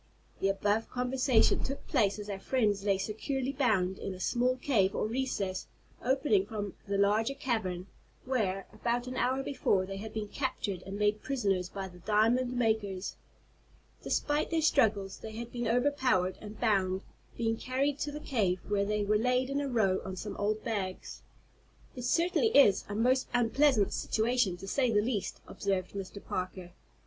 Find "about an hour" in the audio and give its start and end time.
8.73-9.43